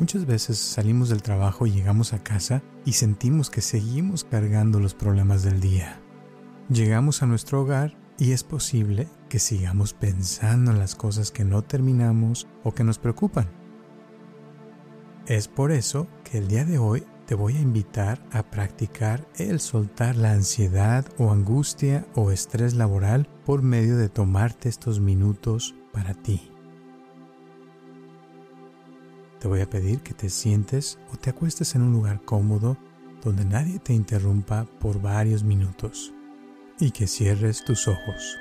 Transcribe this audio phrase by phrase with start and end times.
[0.00, 4.94] Muchas veces salimos del trabajo y llegamos a casa y sentimos que seguimos cargando los
[4.94, 6.00] problemas del día.
[6.68, 11.62] Llegamos a nuestro hogar y es posible que sigamos pensando en las cosas que no
[11.62, 13.48] terminamos o que nos preocupan.
[15.26, 19.58] Es por eso que el día de hoy te voy a invitar a practicar el
[19.58, 26.14] soltar la ansiedad o angustia o estrés laboral por medio de tomarte estos minutos para
[26.14, 26.52] ti.
[29.38, 32.76] Te voy a pedir que te sientes o te acuestes en un lugar cómodo
[33.22, 36.12] donde nadie te interrumpa por varios minutos
[36.80, 38.36] y que cierres tus ojos.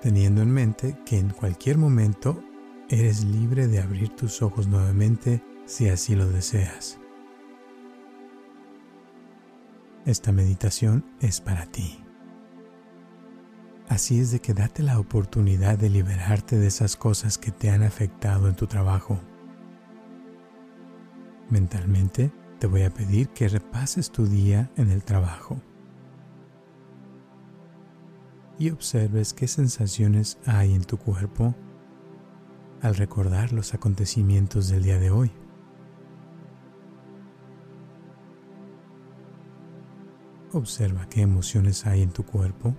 [0.00, 2.42] Teniendo en mente que en cualquier momento
[2.88, 6.98] eres libre de abrir tus ojos nuevamente si así lo deseas.
[10.06, 12.07] Esta meditación es para ti.
[13.88, 17.82] Así es de que date la oportunidad de liberarte de esas cosas que te han
[17.82, 19.18] afectado en tu trabajo.
[21.48, 25.60] Mentalmente te voy a pedir que repases tu día en el trabajo
[28.58, 31.54] y observes qué sensaciones hay en tu cuerpo
[32.82, 35.30] al recordar los acontecimientos del día de hoy.
[40.52, 42.74] Observa qué emociones hay en tu cuerpo.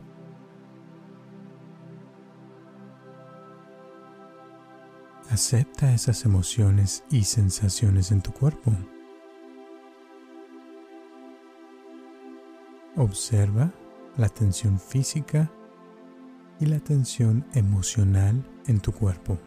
[5.31, 8.72] Acepta esas emociones y sensaciones en tu cuerpo.
[12.95, 13.71] Observa
[14.17, 15.52] la tensión física
[16.59, 19.37] y la tensión emocional en tu cuerpo.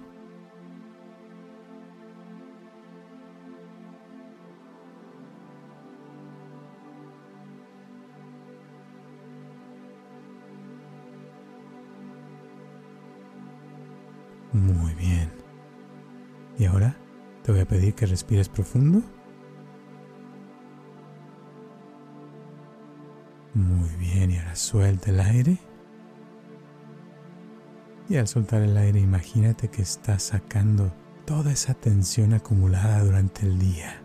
[14.53, 15.42] Muy bien.
[16.59, 16.97] Y ahora
[17.43, 19.03] te voy a pedir que respires profundo.
[23.55, 25.59] Muy bien, y ahora suelta el aire.
[28.09, 30.93] Y al soltar el aire, imagínate que estás sacando
[31.25, 34.03] toda esa tensión acumulada durante el día.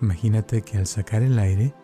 [0.00, 1.74] Imagínate que al sacar el aire,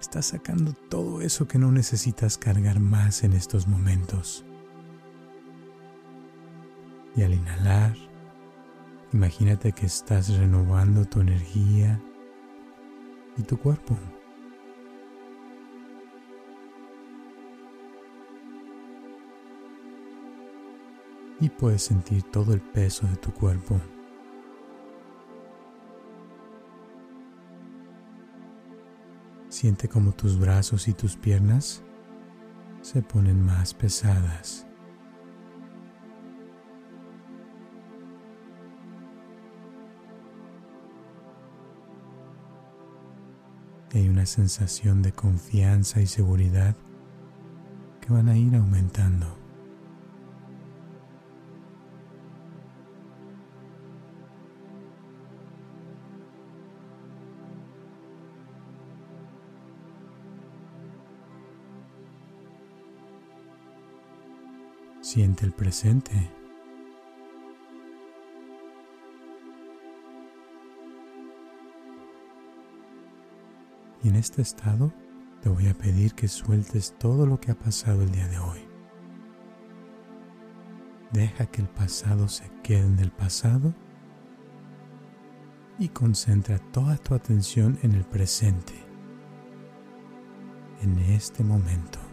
[0.00, 4.44] estás sacando todo eso que no necesitas cargar más en estos momentos.
[7.16, 7.96] Y al inhalar,
[9.12, 12.00] imagínate que estás renovando tu energía
[13.36, 13.96] y tu cuerpo.
[21.40, 23.80] Y puedes sentir todo el peso de tu cuerpo.
[29.48, 31.82] Siente como tus brazos y tus piernas
[32.80, 34.67] se ponen más pesadas.
[43.96, 46.76] Hay una sensación de confianza y seguridad
[48.00, 49.38] que van a ir aumentando.
[65.00, 66.37] Siente el presente.
[74.08, 74.90] En este estado
[75.42, 78.60] te voy a pedir que sueltes todo lo que ha pasado el día de hoy.
[81.12, 83.74] Deja que el pasado se quede en el pasado
[85.78, 88.72] y concentra toda tu atención en el presente,
[90.80, 92.07] en este momento.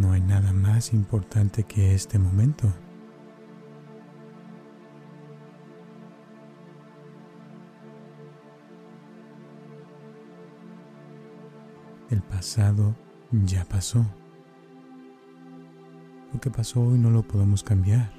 [0.00, 2.72] No hay nada más importante que este momento.
[12.08, 12.96] El pasado
[13.30, 14.06] ya pasó.
[16.32, 18.10] Lo que pasó hoy no lo podemos cambiar.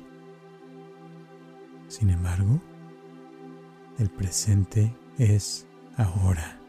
[1.87, 2.61] Sin embargo,
[3.97, 5.65] el presente es
[5.97, 6.60] ahora.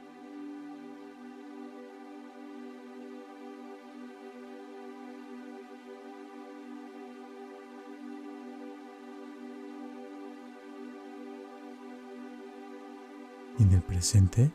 [13.72, 14.52] En el presente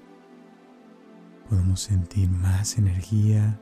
[1.50, 3.60] podemos sentir más energía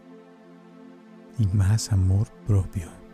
[1.40, 3.05] y más amor propio.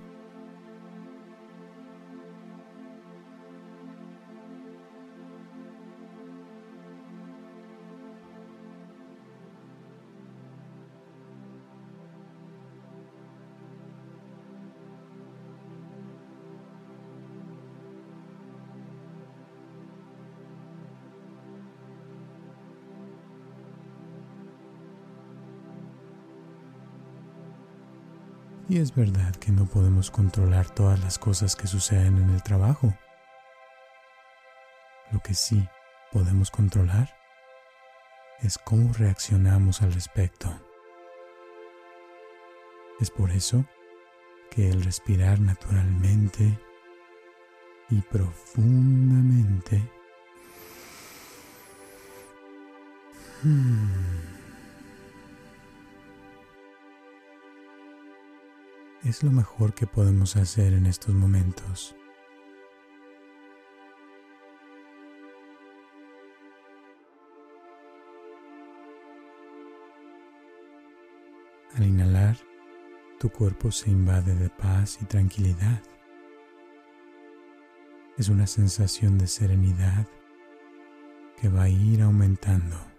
[28.81, 32.93] Es verdad que no podemos controlar todas las cosas que suceden en el trabajo.
[35.11, 35.67] Lo que sí
[36.11, 37.13] podemos controlar
[38.39, 40.59] es cómo reaccionamos al respecto.
[42.99, 43.65] Es por eso
[44.49, 46.59] que el respirar naturalmente
[47.89, 49.87] y profundamente
[53.43, 54.20] hmm,
[59.03, 61.95] es lo mejor que podemos hacer en estos momentos.
[71.75, 72.37] Al inhalar,
[73.17, 75.81] tu cuerpo se invade de paz y tranquilidad.
[78.17, 80.05] Es una sensación de serenidad
[81.39, 82.90] que va a ir aumentando.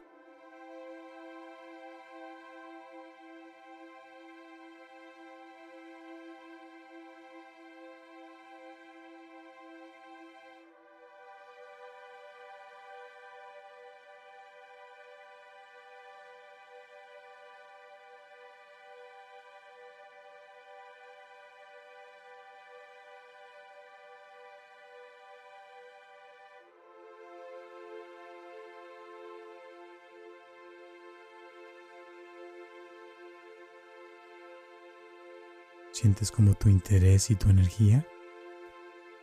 [35.92, 38.06] Sientes como tu interés y tu energía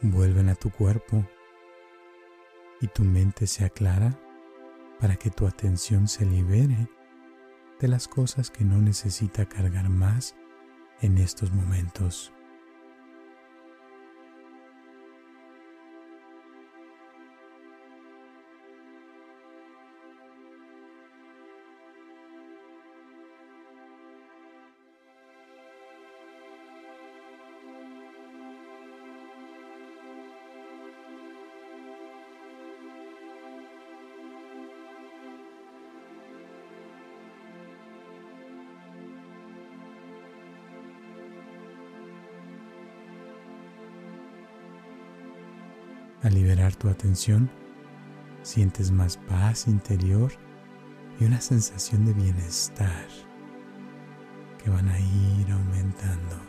[0.01, 1.27] vuelven a tu cuerpo
[2.79, 4.17] y tu mente se aclara
[4.99, 6.87] para que tu atención se libere
[7.79, 10.35] de las cosas que no necesita cargar más
[11.01, 12.31] en estos momentos.
[46.21, 47.49] Al liberar tu atención,
[48.41, 50.31] sientes más paz interior
[51.19, 53.07] y una sensación de bienestar
[54.61, 56.48] que van a ir aumentando.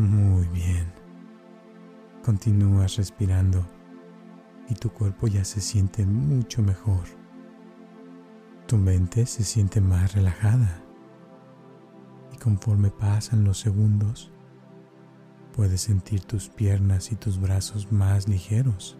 [0.00, 0.90] Muy bien.
[2.24, 3.62] Continúas respirando
[4.70, 7.04] y tu cuerpo ya se siente mucho mejor.
[8.66, 10.82] Tu mente se siente más relajada
[12.32, 14.32] y conforme pasan los segundos,
[15.54, 18.96] puedes sentir tus piernas y tus brazos más ligeros.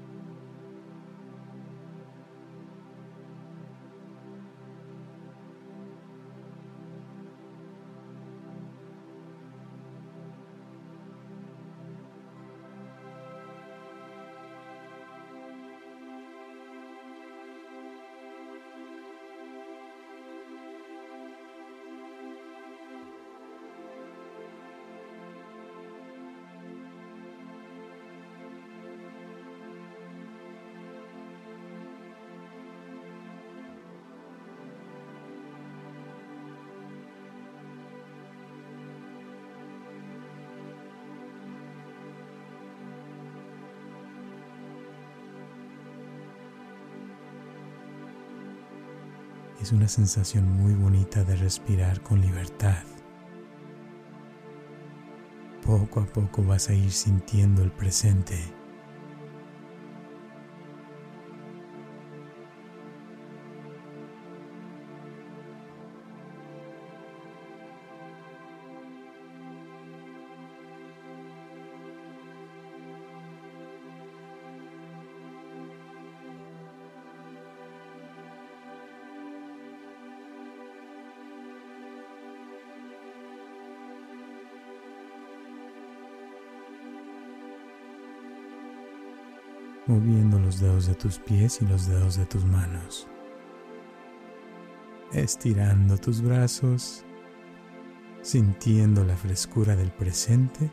[49.60, 52.82] Es una sensación muy bonita de respirar con libertad.
[55.62, 58.59] Poco a poco vas a ir sintiendo el presente.
[89.90, 93.08] Moviendo los dedos de tus pies y los dedos de tus manos,
[95.12, 97.04] estirando tus brazos,
[98.22, 100.70] sintiendo la frescura del presente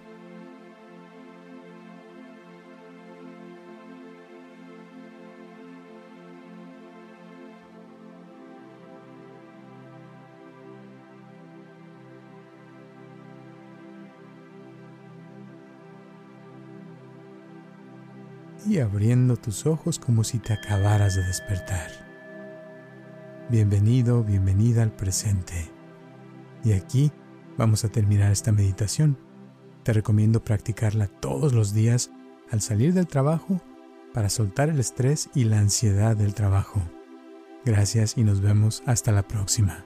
[18.82, 21.90] abriendo tus ojos como si te acabaras de despertar.
[23.50, 25.72] Bienvenido, bienvenida al presente.
[26.64, 27.12] Y aquí
[27.58, 29.18] vamos a terminar esta meditación.
[29.84, 32.12] Te recomiendo practicarla todos los días
[32.52, 33.62] al salir del trabajo
[34.14, 36.82] para soltar el estrés y la ansiedad del trabajo.
[37.66, 39.86] Gracias y nos vemos hasta la próxima.